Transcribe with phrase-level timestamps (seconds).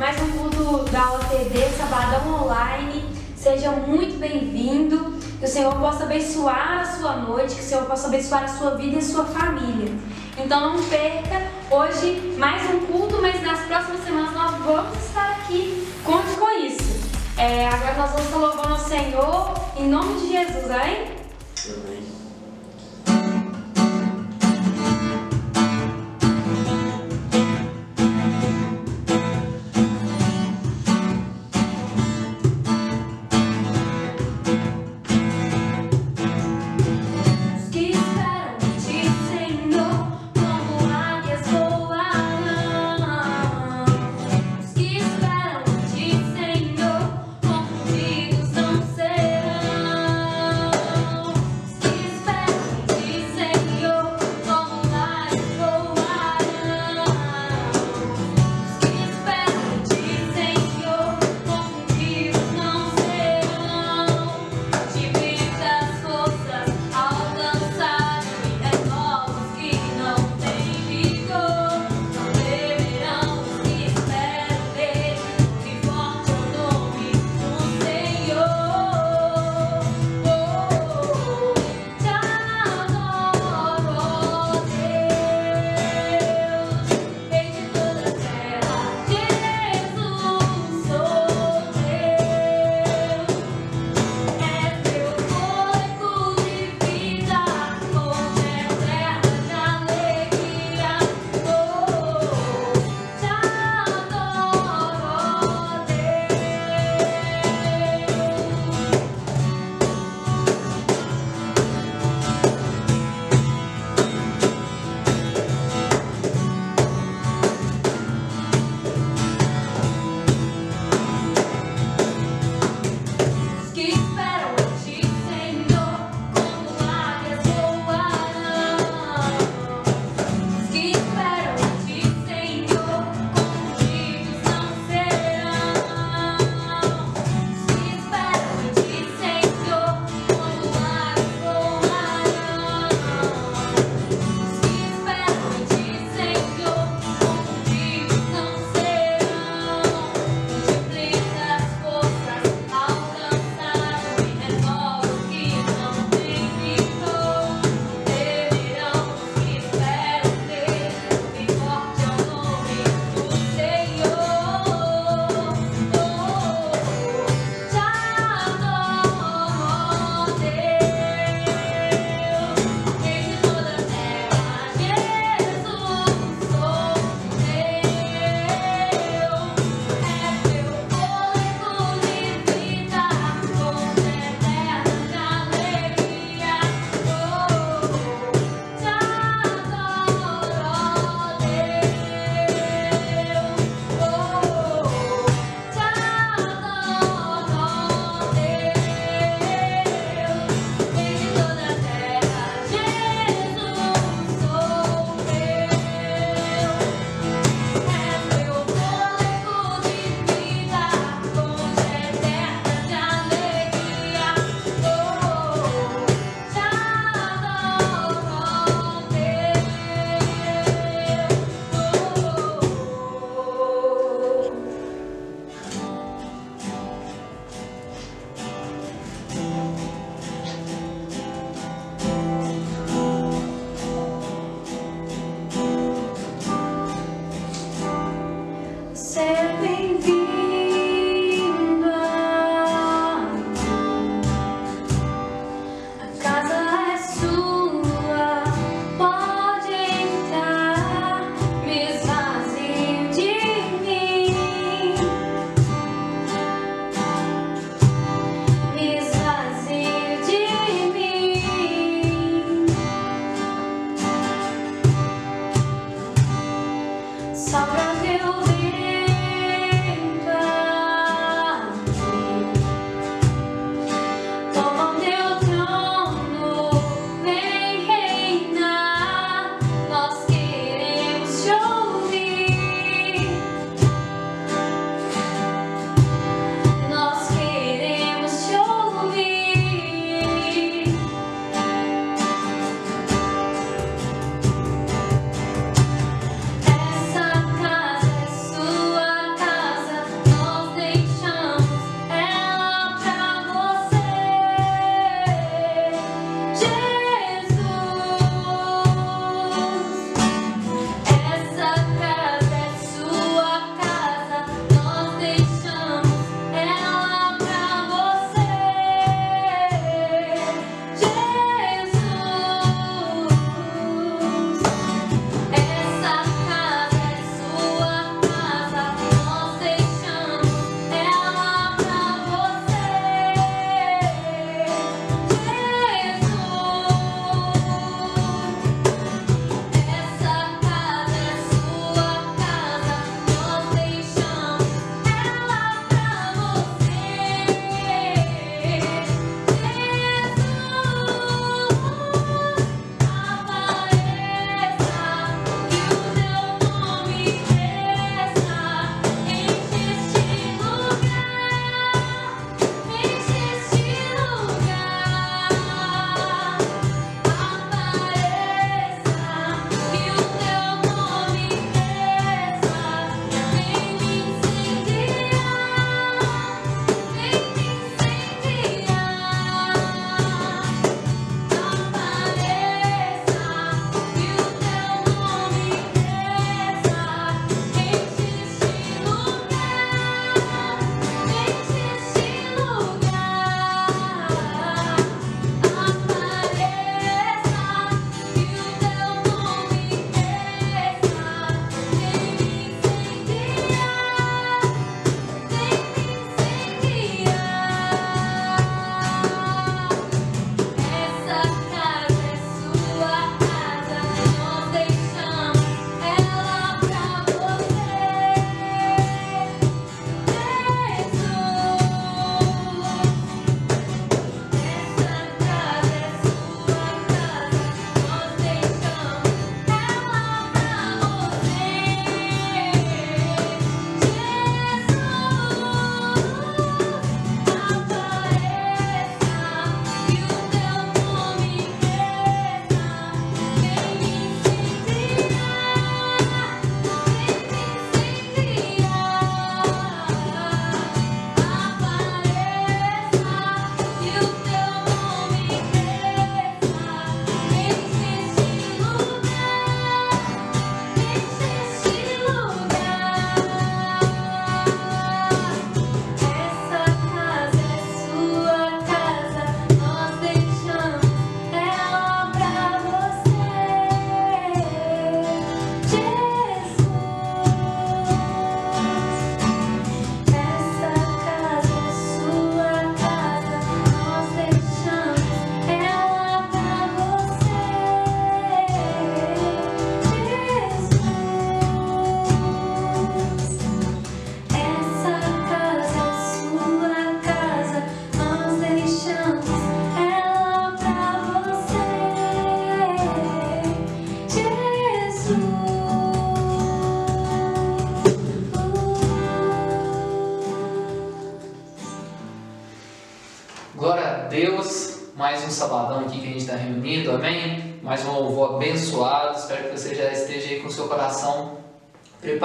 [0.00, 3.04] mais um culto da OTD, Sabadão Online.
[3.36, 5.20] Seja muito bem-vindo.
[5.38, 8.76] Que o Senhor possa abençoar a sua noite, que o Senhor possa abençoar a sua
[8.76, 9.92] vida e a sua família.
[10.38, 15.86] Então não perca hoje mais um culto, mas nas próximas semanas nós vamos estar aqui.
[16.02, 17.10] Conte com isso.
[17.36, 21.19] É, agora nós vamos estar louvando ao Senhor em nome de Jesus, amém?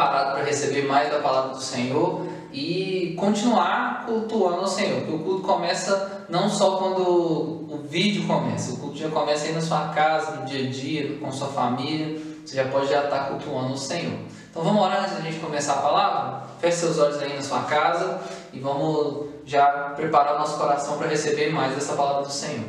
[0.06, 5.02] Preparado para receber mais da palavra do Senhor e continuar cultuando o Senhor.
[5.02, 9.54] Porque o culto começa não só quando o vídeo começa, o culto já começa aí
[9.54, 12.20] na sua casa, no dia a dia, com sua família.
[12.46, 14.20] Você já pode já estar tá cultuando o Senhor.
[14.50, 16.44] Então vamos orar antes da gente começar a palavra?
[16.60, 18.22] Feche seus olhos aí na sua casa
[18.54, 22.66] e vamos já preparar o nosso coração para receber mais dessa palavra do Senhor.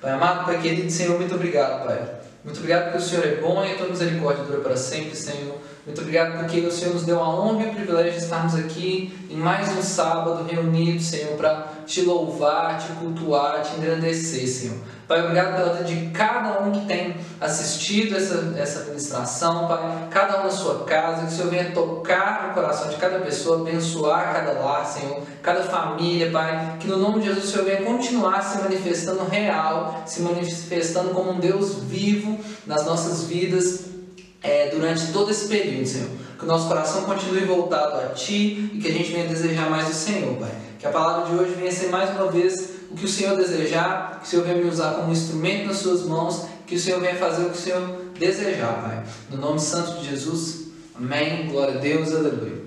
[0.00, 2.23] Pai amado, Pai querido, Senhor, muito obrigado, Pai.
[2.44, 5.56] Muito obrigado porque o Senhor é bom e a tua misericórdia dura para sempre, Senhor.
[5.86, 9.18] Muito obrigado porque o Senhor nos deu a honra e o privilégio de estarmos aqui
[9.30, 14.76] em mais um sábado reunidos, Senhor, para te louvar, te cultuar, te engrandecer, Senhor.
[15.06, 20.40] Pai, obrigado pela vida de cada um que tem assistido essa, essa ministração, Pai, cada
[20.40, 24.32] um na sua casa, que o Senhor venha tocar no coração de cada pessoa, abençoar
[24.32, 28.42] cada lar, Senhor, cada família, Pai, que no nome de Jesus o Senhor venha continuar
[28.42, 33.94] se manifestando real, se manifestando como um Deus vivo nas nossas vidas
[34.42, 36.08] é, durante todo esse período, Senhor.
[36.38, 39.88] Que o nosso coração continue voltado a Ti e que a gente venha desejar mais
[39.88, 40.50] o Senhor, Pai.
[40.78, 44.20] Que a palavra de hoje venha ser mais uma vez o que o Senhor desejar,
[44.20, 47.16] que o Senhor venha me usar como instrumento nas Suas mãos, que o Senhor venha
[47.16, 49.04] fazer o que o Senhor desejar, Pai.
[49.30, 51.48] No nome santo de Jesus, amém.
[51.48, 52.62] Glória a Deus, aleluia.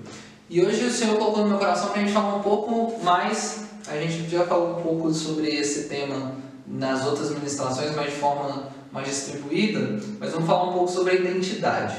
[0.50, 3.66] E hoje o Senhor colocou no meu coração para a gente falar um pouco mais.
[3.86, 6.32] A gente já falou um pouco sobre esse tema
[6.66, 11.14] nas outras ministrações, mas de forma mais distribuída, mas vamos falar um pouco sobre a
[11.16, 11.96] identidade.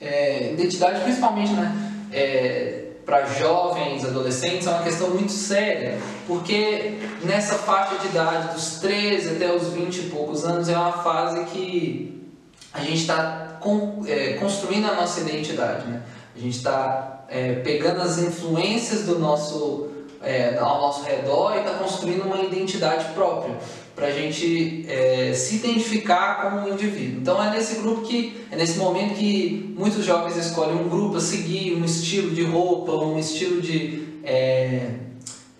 [0.00, 7.54] É, identidade, principalmente né, é, para jovens, adolescentes, é uma questão muito séria, porque nessa
[7.54, 12.30] faixa de idade, dos 13 até os 20 e poucos anos, é uma fase que
[12.72, 15.86] a gente está con, é, construindo a nossa identidade.
[15.86, 16.02] Né?
[16.34, 19.88] A gente está é, pegando as influências do nosso,
[20.22, 23.56] é, ao nosso redor e está construindo uma identidade própria
[24.02, 27.20] para a gente é, se identificar como um indivíduo.
[27.20, 31.20] Então é nesse grupo que, é nesse momento que muitos jovens escolhem um grupo a
[31.20, 34.20] seguir, um estilo de roupa, um estilo de.
[34.24, 34.88] É,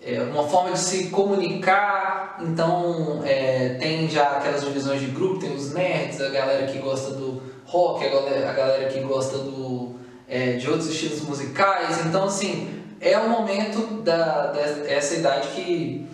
[0.05, 3.21] é, uma forma de se comunicar, então
[3.79, 8.05] tem já aquelas divisões de grupo, tem os nerds, a galera que gosta do rock,
[8.05, 9.95] a galera, a galera que gosta do,
[10.59, 12.67] de outros estilos musicais, então assim,
[12.99, 16.05] é o momento da, dessa idade que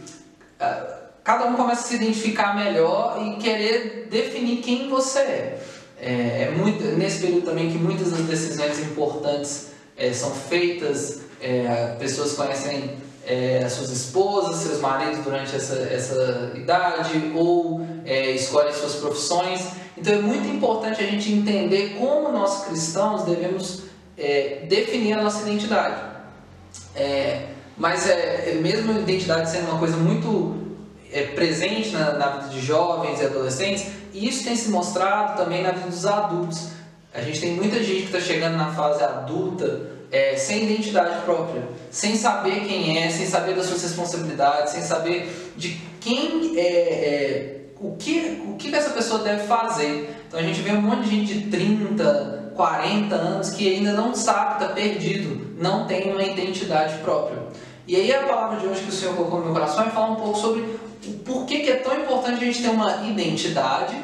[1.23, 5.59] cada um começa a se identificar melhor e querer definir quem você é.
[6.01, 11.95] É, é muito, nesse período também que muitas das decisões importantes é, são feitas, é,
[11.99, 18.95] pessoas conhecem é, suas esposas, seus maridos durante essa, essa idade, ou é, escolhem suas
[18.95, 19.61] profissões.
[19.97, 23.83] Então é muito importante a gente entender como nós cristãos devemos
[24.17, 26.01] é, definir a nossa identidade.
[27.77, 30.68] mas é, mesmo a identidade sendo uma coisa muito
[31.11, 35.63] é, presente na, na, vida de jovens e adolescentes, e isso tem se mostrado também
[35.63, 36.69] na vida dos adultos.
[37.13, 41.63] A gente tem muita gente que está chegando na fase adulta é, sem identidade própria,
[41.91, 47.59] sem saber quem é, sem saber das suas responsabilidades, sem saber de quem é, é
[47.79, 50.23] o, que, o que essa pessoa deve fazer.
[50.27, 54.13] Então a gente vê um monte de gente de 30, 40 anos que ainda não
[54.13, 57.39] sabe, está perdido, não tem uma identidade própria.
[57.87, 60.11] E aí a palavra de hoje que o Senhor colocou no meu coração é falar
[60.11, 60.63] um pouco sobre
[61.25, 63.95] por que, que é tão importante a gente ter uma identidade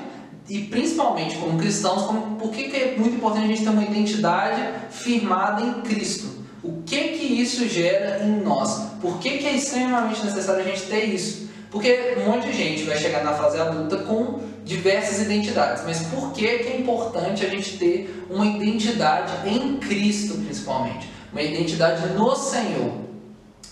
[0.47, 3.83] e principalmente como cristãos, como, por que, que é muito importante a gente ter uma
[3.83, 4.61] identidade
[4.91, 6.45] firmada em Cristo?
[6.63, 8.91] O que que isso gera em nós?
[9.01, 11.49] Por que, que é extremamente necessário a gente ter isso?
[11.69, 16.31] Porque um monte de gente vai chegar na fase adulta com diversas identidades, mas por
[16.31, 21.09] que, que é importante a gente ter uma identidade em Cristo, principalmente?
[21.31, 22.93] Uma identidade no Senhor.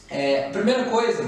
[0.09, 1.23] É, a primeira coisa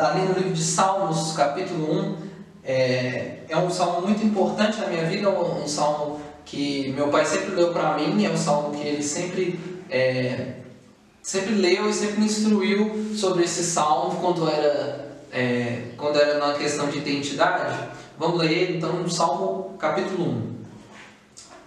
[0.00, 2.16] Está ali no livro de Salmos, capítulo 1.
[2.64, 7.26] É, é um salmo muito importante na minha vida, um, um salmo que meu pai
[7.26, 10.54] sempre leu para mim, é um salmo que ele sempre, é,
[11.22, 16.54] sempre leu e sempre me instruiu sobre esse salmo quando era, é, quando era na
[16.54, 17.90] questão de identidade.
[18.18, 20.54] Vamos ler então Salmo capítulo 1.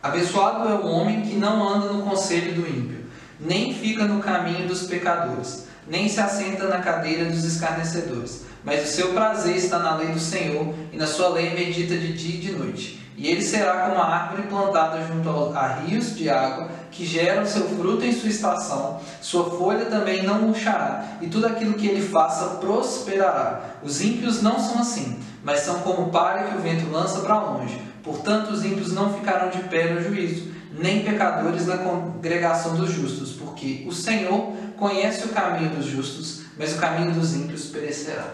[0.01, 3.05] Abençoado é o homem que não anda no conselho do ímpio,
[3.39, 8.45] nem fica no caminho dos pecadores nem se assenta na cadeira dos escarnecedores.
[8.63, 12.13] Mas o seu prazer está na lei do Senhor, e na sua lei medita de
[12.13, 13.03] dia e de noite.
[13.15, 17.67] E ele será como a árvore plantada junto a rios de água, que geram seu
[17.69, 22.55] fruto em sua estação, sua folha também não murchará, e tudo aquilo que ele faça
[22.55, 23.61] prosperará.
[23.83, 27.79] Os ímpios não são assim, mas são como palha que o vento lança para longe.
[28.01, 33.33] Portanto, os ímpios não ficarão de pé no juízo, nem pecadores na congregação dos justos,
[33.33, 38.33] porque o Senhor conhece o caminho dos justos, mas o caminho dos ímpios perecerá.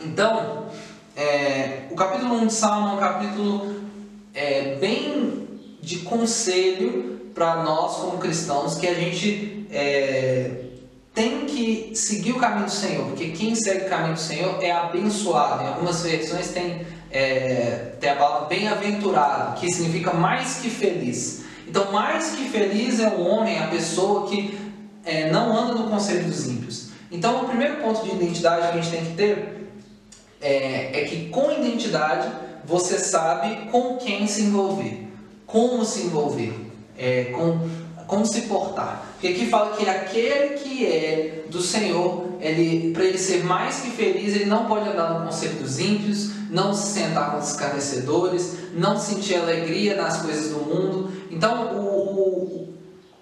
[0.00, 0.66] Então,
[1.16, 3.76] é, o capítulo 1 de Salmo é um capítulo
[4.34, 5.48] é, bem
[5.80, 10.50] de conselho para nós como cristãos, que a gente é,
[11.14, 14.72] tem que seguir o caminho do Senhor, porque quem segue o caminho do Senhor é
[14.72, 15.62] abençoado.
[15.62, 21.44] Em algumas versões tem, é, tem a palavra bem-aventurado, que significa mais que feliz.
[21.66, 24.58] Então, mais que feliz é o homem, a pessoa que
[25.04, 26.88] é, não anda no conselho dos ímpios.
[27.10, 29.70] Então, o primeiro ponto de identidade que a gente tem que ter
[30.40, 32.28] é, é que com identidade
[32.64, 35.08] você sabe com quem se envolver,
[35.46, 36.52] como se envolver,
[36.98, 39.06] é, com como se portar.
[39.12, 43.90] Porque aqui fala que aquele que é do Senhor, ele, para ele ser mais que
[43.90, 48.56] feliz, ele não pode andar no conselho dos ímpios, não se sentar com os escarnecedores,
[48.74, 51.10] não sentir alegria nas coisas do mundo.
[51.30, 52.74] Então, o, o,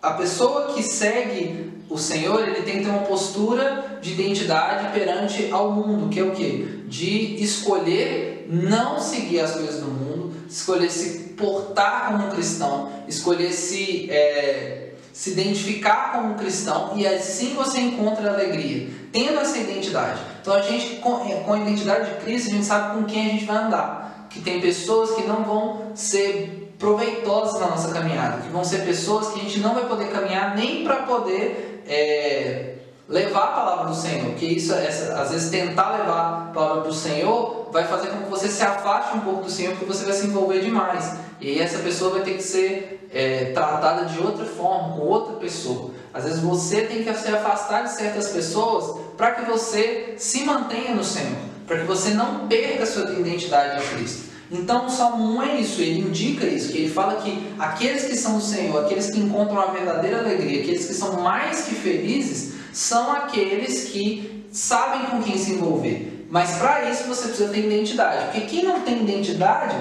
[0.02, 5.50] a pessoa que segue o Senhor, ele tem que ter uma postura de identidade perante
[5.50, 6.84] ao mundo, que é o que?
[6.88, 13.52] De escolher não seguir as coisas do mundo, escolher se portar como um cristão, escolher
[13.52, 20.20] se, é, se identificar como um cristão e assim você encontra alegria, tendo essa identidade.
[20.40, 23.30] Então a gente, é, com a identidade de Cristo, a gente sabe com quem a
[23.30, 24.28] gente vai andar.
[24.30, 29.28] Que tem pessoas que não vão ser proveitosas na nossa caminhada, que vão ser pessoas
[29.28, 32.74] que a gente não vai poder caminhar nem para poder é,
[33.08, 36.94] levar a palavra do Senhor, porque isso, essa, às vezes, tentar levar a palavra do
[36.94, 40.14] Senhor vai fazer com que você se afaste um pouco do Senhor, porque você vai
[40.14, 41.14] se envolver demais.
[41.40, 45.90] E essa pessoa vai ter que ser é, tratada de outra forma, com outra pessoa.
[46.14, 50.94] Às vezes você tem que se afastar de certas pessoas para que você se mantenha
[50.94, 51.36] no Senhor,
[51.66, 54.31] para que você não perca a sua identidade em Cristo.
[54.52, 58.14] Então o Salmo 1 é isso, ele indica isso, que ele fala que aqueles que
[58.14, 62.52] são do Senhor, aqueles que encontram a verdadeira alegria, aqueles que são mais que felizes,
[62.70, 66.26] são aqueles que sabem com quem se envolver.
[66.30, 68.26] Mas para isso você precisa ter identidade.
[68.26, 69.74] Porque quem não tem identidade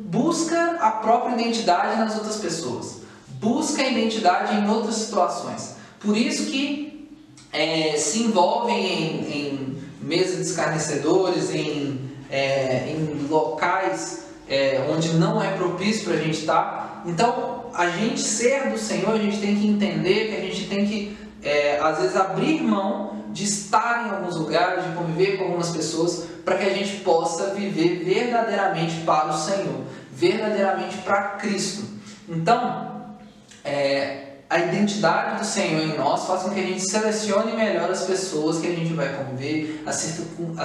[0.00, 3.00] busca a própria identidade nas outras pessoas.
[3.40, 5.74] Busca a identidade em outras situações.
[5.98, 7.08] Por isso que
[7.52, 15.42] é, se envolvem em, em mesas de escarnecedores, em, é, em locais é, onde não
[15.42, 17.02] é propício para a gente estar.
[17.06, 20.86] Então, a gente ser do Senhor, a gente tem que entender que a gente tem
[20.86, 25.70] que é, às vezes abrir mão de estar em alguns lugares, de conviver com algumas
[25.70, 31.84] pessoas, para que a gente possa viver verdadeiramente para o Senhor, verdadeiramente para Cristo.
[32.28, 33.16] Então,
[33.62, 38.04] é, a identidade do Senhor em nós faz com que a gente selecione melhor as
[38.04, 39.96] pessoas que a gente vai conviver, as,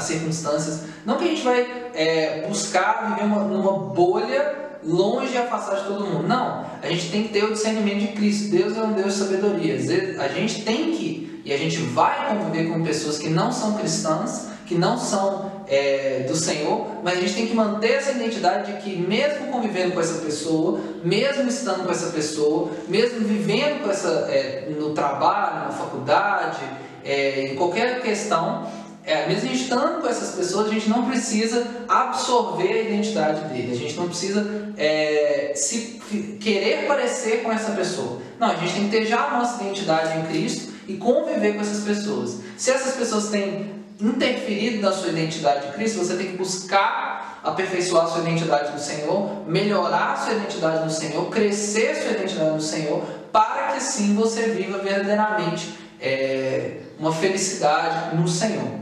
[0.03, 0.83] circunstâncias.
[1.05, 5.87] Não que a gente vai é, buscar viver uma, numa bolha longe e afastar de
[5.87, 6.27] todo mundo.
[6.27, 8.51] Não, a gente tem que ter o discernimento de Cristo.
[8.51, 9.75] Deus é um Deus de sabedoria.
[10.19, 14.47] A gente tem que, e a gente vai conviver com pessoas que não são cristãs,
[14.65, 18.81] que não são é, do Senhor, mas a gente tem que manter essa identidade de
[18.81, 24.27] que, mesmo convivendo com essa pessoa, mesmo estando com essa pessoa, mesmo vivendo com essa,
[24.29, 26.61] é, no trabalho, na faculdade,
[27.03, 28.67] é, em qualquer questão,
[29.03, 33.75] é, mesmo estando com essas pessoas, a gente não precisa absorver a identidade dele, a
[33.75, 35.99] gente não precisa é, se
[36.39, 38.21] querer parecer com essa pessoa.
[38.39, 41.61] Não, a gente tem que ter já a nossa identidade em Cristo e conviver com
[41.61, 42.39] essas pessoas.
[42.57, 48.05] Se essas pessoas têm interferido na sua identidade em Cristo, você tem que buscar aperfeiçoar
[48.05, 52.51] a sua identidade no Senhor, melhorar a sua identidade no Senhor, crescer a sua identidade
[52.51, 58.81] no Senhor, para que assim você viva verdadeiramente é, uma felicidade no Senhor.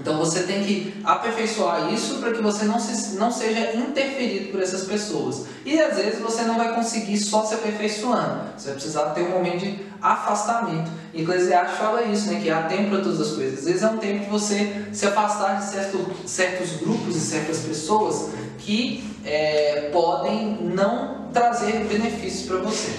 [0.00, 4.62] Então você tem que aperfeiçoar isso para que você não, se, não seja interferido por
[4.62, 5.44] essas pessoas.
[5.64, 8.44] E às vezes você não vai conseguir só se aperfeiçoando.
[8.56, 10.90] Você vai precisar ter um momento de afastamento.
[11.14, 12.40] Eclesiastes fala isso, né?
[12.42, 13.58] que há tempo para todas as coisas.
[13.60, 17.58] Às vezes é um tempo de você se afastar de certo, certos grupos e certas
[17.58, 22.90] pessoas que é, podem não trazer benefícios para você.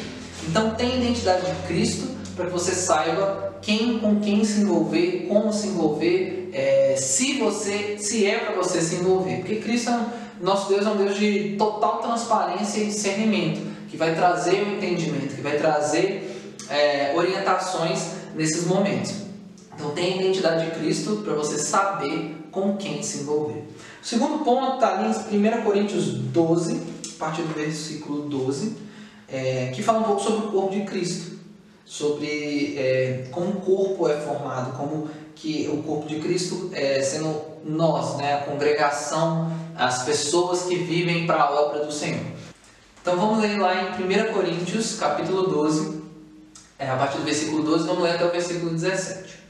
[0.48, 5.54] Então a identidade de Cristo para que você saiba quem com quem se envolver, como
[5.54, 9.38] se envolver, é, se você, se é para você se envolver.
[9.38, 10.06] Porque Cristo, é
[10.42, 15.36] nosso Deus é um Deus de total transparência e discernimento, que vai trazer o entendimento,
[15.36, 19.14] que vai trazer é, orientações nesses momentos.
[19.76, 23.64] Então tem a identidade de Cristo para você saber com quem se envolver.
[24.02, 26.82] O segundo ponto está ali em 1 Coríntios 12,
[27.16, 28.76] a partir do versículo 12,
[29.28, 31.32] é, que fala um pouco sobre o corpo de Cristo
[31.92, 35.10] sobre é, como o corpo é formado, como
[35.42, 41.26] que o corpo de Cristo é, sendo nós, né, a congregação, as pessoas que vivem
[41.26, 42.22] para a obra do Senhor.
[43.02, 46.00] Então vamos ler lá em 1 Coríntios, capítulo 12,
[46.78, 49.42] é, a partir do versículo 12, vamos ler até o versículo 17.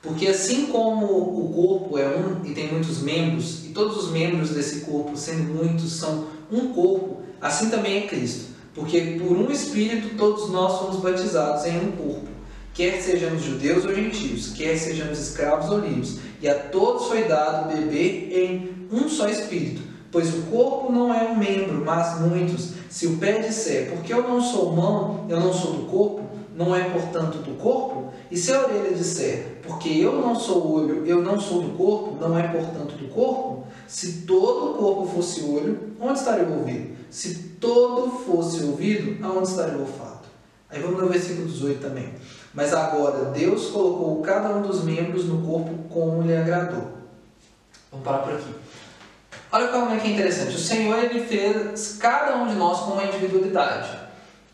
[0.00, 4.50] Porque assim como o corpo é um e tem muitos membros, e todos os membros
[4.50, 8.54] desse corpo, sendo muitos, são um corpo, assim também é Cristo.
[8.74, 12.28] Porque por um Espírito todos nós somos batizados em um corpo,
[12.74, 17.72] quer sejamos judeus ou gentios, quer sejamos escravos ou livres, e a todos foi dado
[17.72, 19.80] beber em um só Espírito.
[20.10, 22.72] Pois o corpo não é um membro, mas muitos.
[22.90, 26.22] Se o pé disser, porque eu não sou mão, eu não sou do corpo,
[26.54, 28.12] não é portanto do corpo?
[28.30, 32.16] E se a orelha disser, porque eu não sou olho, eu não sou do corpo,
[32.20, 33.66] não é portanto do corpo?
[33.88, 36.94] Se todo o corpo fosse olho, onde estaria o ouvido?
[37.10, 40.28] Se todo fosse ouvido, aonde estaria o olfato?
[40.70, 42.08] Aí vamos no versículo 18 também.
[42.54, 46.92] Mas agora Deus colocou cada um dos membros no corpo como lhe agradou.
[47.90, 48.54] Vamos parar por aqui.
[49.50, 50.54] Olha como é que é interessante.
[50.54, 53.98] O Senhor ele fez cada um de nós com uma individualidade.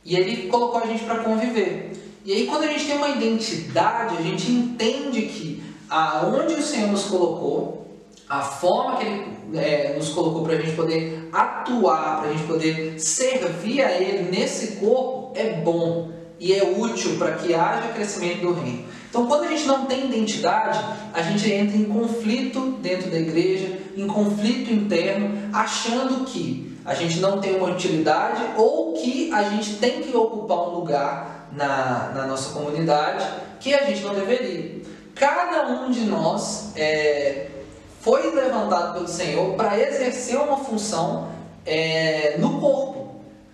[0.02, 1.92] E ele colocou a gente para conviver.
[2.24, 6.88] E aí quando a gente tem uma identidade, a gente entende que aonde o Senhor
[6.88, 7.86] nos colocou,
[8.28, 12.46] a forma que Ele é, nos colocou para a gente poder atuar, para a gente
[12.46, 18.40] poder servir a Ele nesse corpo é bom e é útil para que haja crescimento
[18.40, 18.84] do reino.
[19.10, 23.78] Então, quando a gente não tem identidade, a gente entra em conflito dentro da igreja,
[23.96, 29.74] em conflito interno, achando que a gente não tem uma utilidade ou que a gente
[29.74, 33.26] tem que ocupar um lugar na, na nossa comunidade
[33.58, 34.80] que a gente não deveria.
[35.14, 37.48] Cada um de nós é,
[38.00, 41.28] foi levantado pelo Senhor para exercer uma função
[41.66, 42.99] é, no corpo.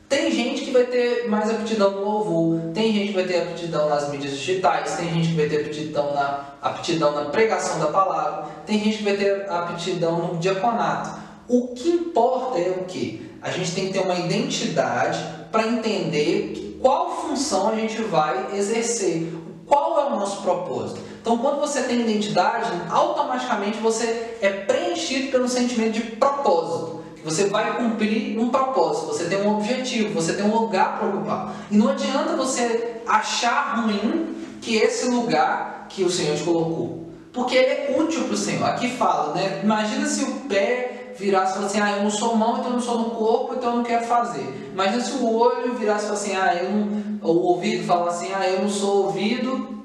[0.08, 3.88] Tem gente que vai ter mais aptidão no louvor, tem gente que vai ter aptidão
[3.88, 8.46] nas mídias digitais, tem gente que vai ter aptidão na, aptidão na pregação da palavra,
[8.64, 11.10] tem gente que vai ter aptidão no diaconato.
[11.48, 13.30] O que importa é o que?
[13.42, 15.18] A gente tem que ter uma identidade
[15.50, 19.32] para entender qual função a gente vai exercer,
[19.66, 21.00] qual é o nosso propósito.
[21.20, 26.95] Então, quando você tem identidade, automaticamente você é preenchido pelo sentimento de propósito.
[27.26, 31.56] Você vai cumprir um propósito, você tem um objetivo, você tem um lugar para ocupar.
[31.68, 37.10] E não adianta você achar ruim que esse lugar que o Senhor te colocou.
[37.32, 38.64] Porque ele é útil para o Senhor.
[38.64, 39.60] Aqui fala, né?
[39.64, 42.74] Imagina se o pé virasse e falasse assim, ah, eu não sou mão, então eu
[42.74, 44.70] não sou no corpo, então eu não quero fazer.
[44.72, 47.06] Imagina se o olho virasse e falasse assim, ah, eu não...
[47.28, 49.82] O ouvido fala assim, ah, eu não sou ouvido,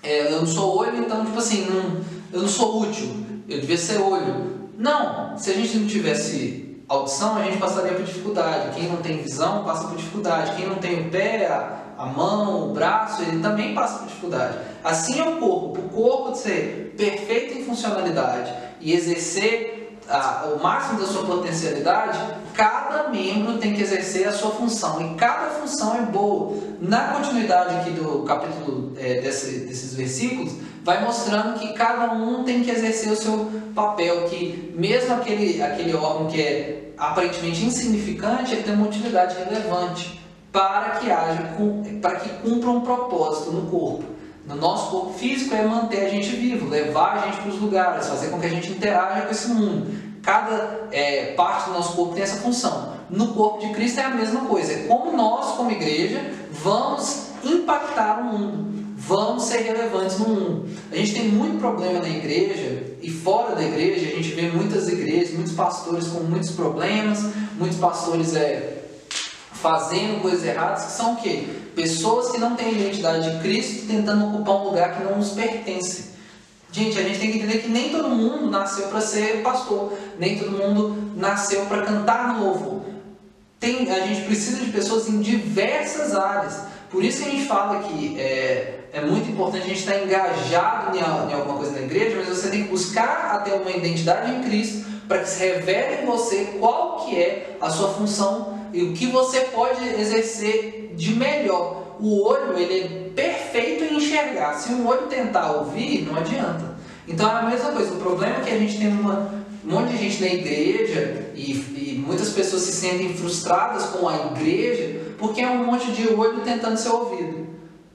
[0.00, 2.00] é, eu não sou olho, então, tipo assim, não,
[2.32, 3.08] eu não sou útil,
[3.48, 4.68] eu devia ser olho.
[4.78, 8.74] Não, se a gente não tivesse audição, a gente passaria por dificuldade.
[8.74, 10.56] Quem não tem visão passa por dificuldade.
[10.56, 11.46] Quem não tem o pé,
[11.98, 14.58] a, mão, o braço, ele também passa por dificuldade.
[14.82, 15.80] Assim é o corpo.
[15.80, 22.18] O corpo ser perfeito em funcionalidade e exercer a, o máximo da sua potencialidade,
[22.54, 26.56] cada membro tem que exercer a sua função e cada função é boa.
[26.80, 30.52] Na continuidade aqui do capítulo é, desse, desses versículos,
[30.84, 35.94] vai mostrando que cada um tem que exercer o seu papel, que mesmo aquele, aquele
[35.94, 40.18] órgão que é aparentemente insignificante, ele tem uma utilidade relevante
[40.50, 41.54] para que haja,
[42.00, 44.04] para que cumpra um propósito no corpo.
[44.46, 48.06] No nosso corpo físico é manter a gente vivo, levar a gente para os lugares,
[48.06, 49.94] fazer com que a gente interaja com esse mundo.
[50.22, 52.94] Cada é, parte do nosso corpo tem essa função.
[53.10, 54.72] No corpo de Cristo é a mesma coisa.
[54.72, 58.77] É como nós, como igreja, vamos impactar o mundo
[59.08, 60.68] vamos ser relevantes no mundo.
[60.92, 64.86] A gente tem muito problema na igreja e fora da igreja, a gente vê muitas
[64.86, 67.24] igrejas, muitos pastores com muitos problemas,
[67.58, 68.84] muitos pastores é,
[69.54, 71.46] fazendo coisas erradas, que são o quê?
[71.74, 76.18] Pessoas que não têm identidade de Cristo tentando ocupar um lugar que não nos pertence.
[76.70, 80.38] Gente, a gente tem que entender que nem todo mundo nasceu para ser pastor, nem
[80.38, 82.82] todo mundo nasceu para cantar no louvor.
[83.58, 86.60] Tem, a gente precisa de pessoas em diversas áreas.
[86.90, 90.96] Por isso que a gente fala que é, é muito importante a gente estar engajado
[90.96, 94.42] em, em alguma coisa na igreja, mas você tem que buscar até uma identidade em
[94.42, 98.92] Cristo para que se revele em você qual que é a sua função e o
[98.92, 101.96] que você pode exercer de melhor.
[102.00, 104.54] O olho ele é perfeito em enxergar.
[104.54, 106.76] Se o olho tentar ouvir, não adianta.
[107.06, 107.92] Então é a mesma coisa.
[107.92, 111.52] O problema é que a gente tem uma, um monte de gente na igreja e,
[111.52, 116.40] e muitas pessoas se sentem frustradas com a igreja porque é um monte de olho
[116.40, 117.46] tentando ser ouvido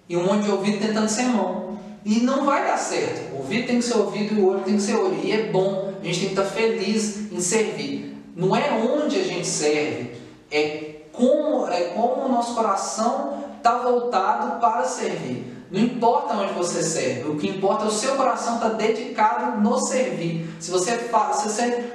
[0.08, 1.80] e um monte de ouvido tentando ser mão.
[2.06, 3.34] E não vai dar certo.
[3.34, 5.18] O ouvido tem que ser ouvido e o olho tem que ser olho.
[5.24, 8.18] E é bom, a gente tem que estar feliz em servir.
[8.36, 10.12] Não é onde a gente serve,
[10.52, 15.54] é como, é como o nosso coração está voltado para servir.
[15.72, 19.62] Não importa onde você serve, o que importa é o seu coração estar tá dedicado
[19.62, 20.48] no servir.
[20.60, 21.94] Se você, se você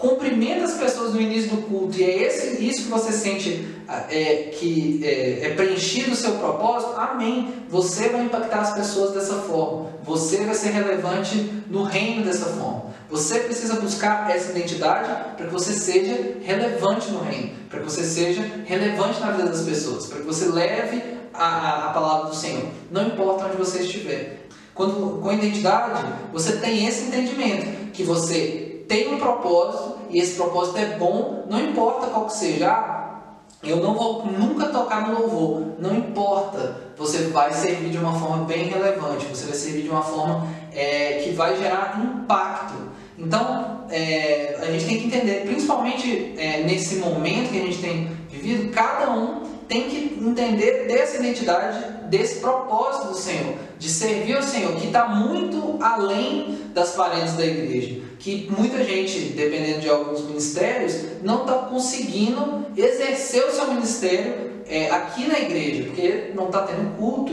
[0.00, 3.68] cumprimenta as pessoas no início do culto e é esse, isso que você sente
[4.08, 7.52] é, que é, é preenchido o seu propósito, amém.
[7.68, 9.90] Você vai impactar as pessoas dessa forma.
[10.02, 11.36] Você vai ser relevante
[11.68, 12.94] no reino dessa forma.
[13.10, 18.02] Você precisa buscar essa identidade para que você seja relevante no reino, para que você
[18.02, 21.02] seja relevante na vida das pessoas, para que você leve
[21.34, 22.64] a, a, a palavra do Senhor.
[22.90, 24.46] Não importa onde você estiver.
[24.74, 30.78] Quando, com identidade, você tem esse entendimento que você tem um propósito e esse propósito
[30.78, 32.72] é bom, não importa qual que seja.
[32.72, 36.90] Ah, eu não vou nunca tocar no louvor, não importa.
[36.96, 41.22] Você vai servir de uma forma bem relevante, você vai servir de uma forma é,
[41.22, 42.74] que vai gerar impacto.
[43.16, 48.10] Então, é, a gente tem que entender, principalmente é, nesse momento que a gente tem
[48.28, 54.42] vivido, cada um tem que entender dessa identidade, desse propósito do Senhor, de servir ao
[54.42, 58.09] Senhor, que está muito além das paredes da igreja.
[58.20, 64.90] Que muita gente, dependendo de alguns ministérios, não está conseguindo exercer o seu ministério é,
[64.90, 67.32] aqui na igreja, porque não está tendo culto,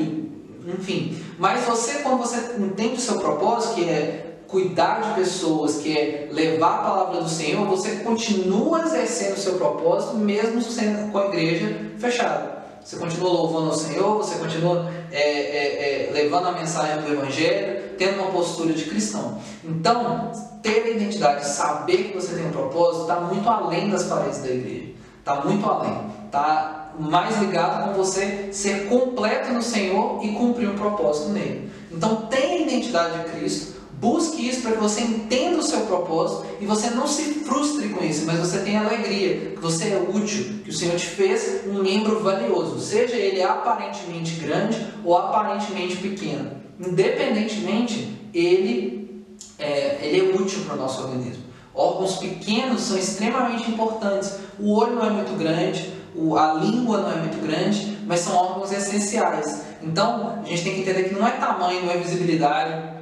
[0.66, 1.22] enfim.
[1.38, 6.30] Mas você, quando você entende o seu propósito, que é cuidar de pessoas, que é
[6.32, 11.28] levar a palavra do Senhor, você continua exercendo o seu propósito, mesmo sendo com a
[11.28, 12.58] igreja fechada.
[12.84, 17.77] Você continua louvando ao Senhor, você continua é, é, é, levando a mensagem do Evangelho,
[17.98, 19.40] tendo uma postura de cristão.
[19.64, 20.32] Então,
[20.62, 24.50] ter a identidade, saber que você tem um propósito, está muito além das paredes da
[24.50, 24.94] igreja.
[25.20, 25.98] Está muito além.
[26.26, 31.72] Está mais ligado com você ser completo no Senhor e cumprir um propósito nele.
[31.92, 36.46] Então, tenha a identidade de Cristo Busque isso para que você entenda o seu propósito
[36.62, 40.60] e você não se frustre com isso, mas você tenha alegria, que você é útil,
[40.64, 46.52] que o Senhor te fez um membro valioso, seja ele aparentemente grande ou aparentemente pequeno.
[46.80, 49.26] Independentemente, ele
[49.58, 51.44] é, ele é útil para o nosso organismo.
[51.74, 54.36] Órgãos pequenos são extremamente importantes.
[54.60, 55.94] O olho não é muito grande,
[56.36, 59.64] a língua não é muito grande, mas são órgãos essenciais.
[59.82, 62.98] Então, a gente tem que entender que não é tamanho, não é visibilidade,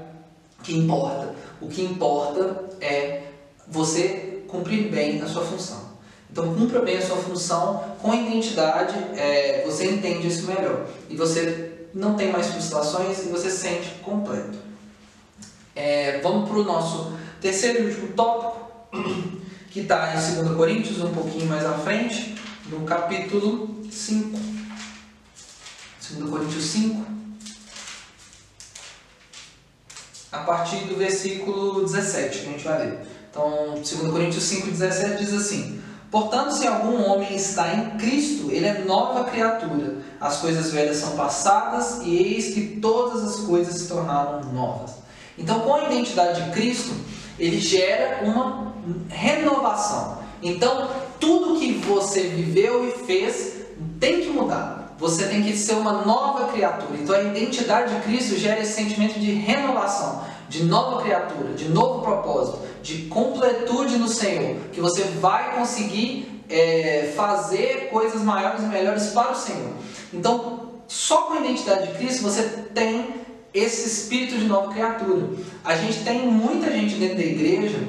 [0.63, 1.33] que importa.
[1.61, 3.23] O que importa é
[3.67, 5.95] você cumprir bem a sua função.
[6.29, 10.85] Então, cumpra bem a sua função com identidade, é, você entende isso melhor.
[11.09, 14.57] E você não tem mais frustrações e você se sente completo.
[15.73, 18.69] É, vamos para o nosso terceiro e último tópico,
[19.71, 22.35] que está em 2 Coríntios, um pouquinho mais à frente,
[22.69, 24.37] no capítulo 5.
[26.17, 27.15] 2 Coríntios 5.
[30.35, 32.99] a partir do versículo 17, que a gente vai ler.
[33.31, 35.81] Então, 2 Coríntios 5, 17 diz assim:
[36.15, 39.97] Portanto, se algum homem está em Cristo, ele é nova criatura.
[40.17, 44.91] As coisas velhas são passadas e eis que todas as coisas se tornaram novas.
[45.37, 46.93] Então, com a identidade de Cristo,
[47.37, 48.75] ele gera uma
[49.09, 50.19] renovação.
[50.41, 53.55] Então, tudo que você viveu e fez
[53.99, 54.95] tem que mudar.
[54.97, 56.97] Você tem que ser uma nova criatura.
[56.97, 62.01] Então a identidade de Cristo gera esse sentimento de renovação, de nova criatura, de novo
[62.01, 69.07] propósito, de completude no Senhor, que você vai conseguir é, fazer coisas maiores e melhores
[69.07, 69.71] para o Senhor.
[70.13, 75.29] Então, só com a identidade de Cristo você tem esse espírito de nova criatura.
[75.63, 77.79] A gente tem muita gente dentro da igreja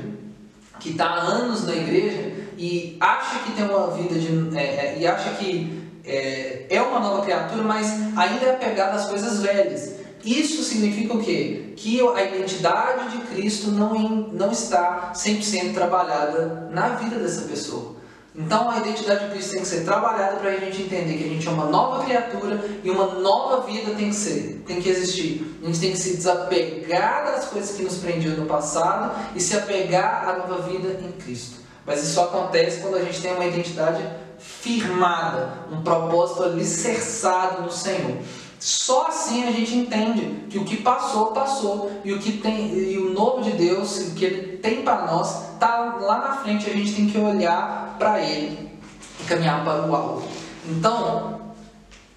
[0.79, 4.97] que está há anos na igreja e acha que tem uma vida de, é, é,
[4.99, 9.96] e acha que é, é uma nova criatura, mas ainda é apegada às coisas velhas.
[10.27, 11.73] Isso significa o quê?
[11.77, 13.95] Que a identidade de Cristo não,
[14.33, 17.95] não está 100% trabalhada na vida dessa pessoa.
[18.35, 21.29] Então a identidade de Cristo tem que ser trabalhada para a gente entender que a
[21.29, 25.59] gente é uma nova criatura e uma nova vida tem que ser, tem que existir.
[25.63, 29.57] A gente tem que se desapegar das coisas que nos prendiam no passado e se
[29.57, 31.59] apegar à nova vida em Cristo.
[31.87, 34.05] Mas isso acontece quando a gente tem uma identidade
[34.39, 38.19] firmada, um propósito alicerçado no Senhor.
[38.59, 42.99] Só assim a gente entende que o que passou, passou, e o que tem e
[42.99, 46.95] o novo de Deus, que ele tem para nós, está lá na frente, a gente
[46.95, 48.71] tem que olhar para ele
[49.21, 50.29] e caminhar para o alto.
[50.69, 51.41] Então,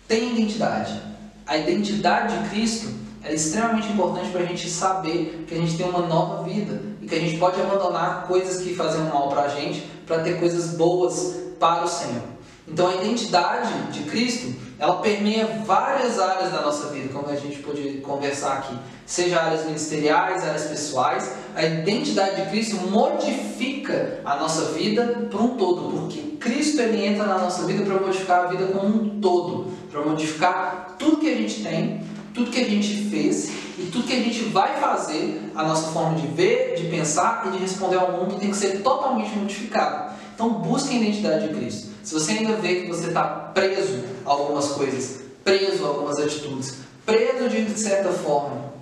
[0.08, 1.00] tem identidade.
[1.46, 5.88] A identidade de Cristo é extremamente importante para a gente saber que a gente tem
[5.88, 9.48] uma nova vida e que a gente pode abandonar coisas que fazem mal para a
[9.50, 12.24] gente para ter coisas boas para o Senhor.
[12.68, 17.58] Então a identidade de Cristo, ela permeia várias áreas da nossa vida, como a gente
[17.58, 21.36] pode conversar aqui, seja áreas ministeriais, áreas pessoais.
[21.56, 27.26] A identidade de Cristo modifica a nossa vida por um todo, porque Cristo ele entra
[27.26, 31.36] na nossa vida para modificar a vida como um todo, para modificar tudo que a
[31.36, 32.02] gente tem
[32.40, 36.18] tudo que a gente fez e tudo que a gente vai fazer, a nossa forma
[36.18, 40.14] de ver, de pensar e de responder ao mundo tem que ser totalmente modificado.
[40.34, 41.89] Então busque a identidade de Cristo.
[42.10, 46.78] Se você ainda vê que você está preso a algumas coisas, preso a algumas atitudes,
[47.06, 48.74] preso de certa forma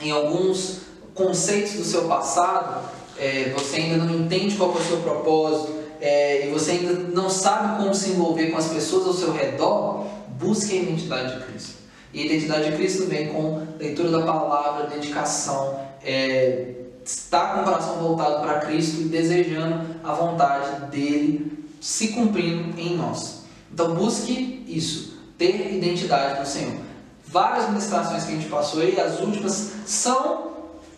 [0.00, 0.78] em alguns
[1.14, 2.88] conceitos do seu passado,
[3.18, 7.28] é, você ainda não entende qual é o seu propósito, é, e você ainda não
[7.28, 10.06] sabe como se envolver com as pessoas ao seu redor,
[10.38, 11.74] busque a identidade de Cristo.
[12.14, 17.64] E a identidade de Cristo vem com leitura da palavra, dedicação, é, estar com o
[17.64, 23.40] coração voltado para Cristo e desejando a vontade dele se cumprindo em nós.
[23.72, 26.74] Então busque isso, ter identidade no Senhor.
[27.26, 30.50] Várias ministrações que a gente passou aí, as últimas, são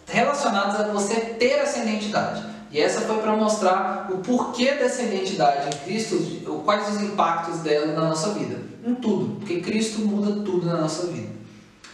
[0.07, 2.45] relacionadas a você ter essa identidade.
[2.71, 6.17] E essa foi para mostrar o porquê dessa identidade em Cristo,
[6.65, 8.59] quais os impactos dela na nossa vida.
[8.85, 11.29] Em tudo, porque Cristo muda tudo na nossa vida.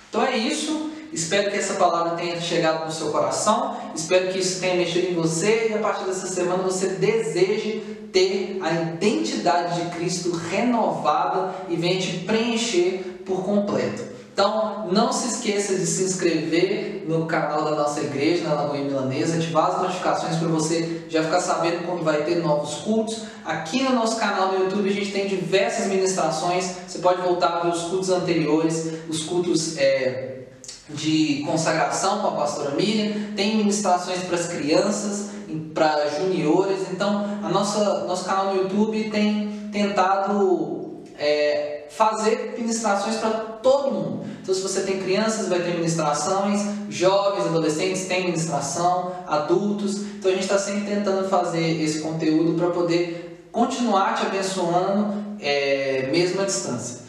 [0.09, 0.91] Então é isso.
[1.13, 3.77] Espero que essa palavra tenha chegado no seu coração.
[3.95, 8.59] Espero que isso tenha mexido em você e a partir dessa semana você deseje ter
[8.63, 14.19] a identidade de Cristo renovada e venha te preencher por completo.
[14.39, 19.37] Então, não se esqueça de se inscrever no canal da nossa igreja, na Lagoinha Milanesa,
[19.37, 23.23] ativar as notificações para você já ficar sabendo quando vai ter novos cultos.
[23.45, 27.61] Aqui no nosso canal no YouTube a gente tem diversas ministrações, você pode voltar a
[27.63, 30.43] ver os cultos anteriores, os cultos é,
[30.89, 35.31] de consagração com a pastora Miriam, tem ministrações para as crianças,
[35.75, 43.31] para juniores, então a nossa, nosso canal no YouTube tem tentado é, fazer ministrações para
[43.31, 44.27] todo mundo.
[44.41, 49.99] Então, se você tem crianças, vai ter ministrações, jovens, adolescentes tem ministração, adultos.
[49.99, 56.09] Então, a gente está sempre tentando fazer esse conteúdo para poder continuar te abençoando, é,
[56.11, 57.08] mesmo à distância.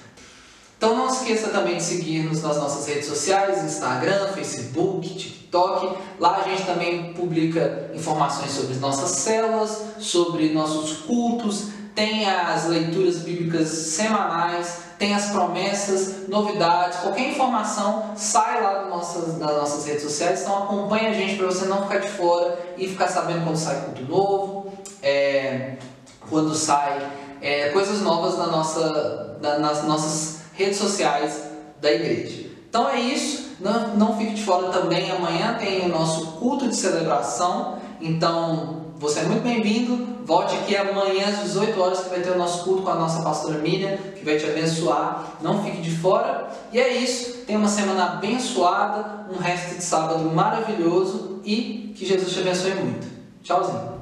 [0.79, 5.97] Então, não esqueça também de seguir-nos nas nossas redes sociais, Instagram, Facebook, TikTok.
[6.17, 13.17] Lá a gente também publica informações sobre nossas células, sobre nossos cultos, tem as leituras
[13.17, 20.03] bíblicas semanais, tem as promessas, novidades, qualquer informação sai lá das nossas, das nossas redes
[20.03, 23.57] sociais, então acompanhe a gente para você não ficar de fora e ficar sabendo quando
[23.57, 25.75] sai culto novo, é,
[26.29, 27.05] quando sai
[27.41, 31.41] é, coisas novas na nossa, na, nas nossas redes sociais
[31.81, 32.49] da igreja.
[32.69, 36.75] Então é isso, não, não fique de fora também, amanhã tem o nosso culto de
[36.75, 40.19] celebração, então você é muito bem-vindo.
[40.25, 43.23] Volte aqui amanhã às 18 horas que vai ter o nosso culto com a nossa
[43.23, 45.37] pastora Miriam, que vai te abençoar.
[45.41, 46.49] Não fique de fora.
[46.71, 47.45] E é isso.
[47.47, 53.07] Tenha uma semana abençoada, um resto de sábado maravilhoso e que Jesus te abençoe muito.
[53.41, 53.98] Tchauzinho.